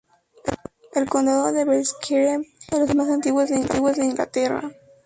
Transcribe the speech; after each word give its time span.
El 0.95 1.07
condado 1.07 1.51
de 1.51 1.63
Berkshire 1.63 2.33
es 2.37 2.41
uno 2.71 2.79
de 2.81 2.87
los 2.87 2.95
más 2.95 3.07
antiguos 3.09 3.49
de 3.49 4.05
Inglaterra. 4.05 4.71